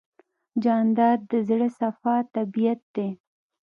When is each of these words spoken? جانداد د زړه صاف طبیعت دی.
جانداد 0.63 1.19
د 1.31 1.33
زړه 1.47 1.67
صاف 1.77 2.03
طبیعت 2.35 2.81
دی. 2.95 3.09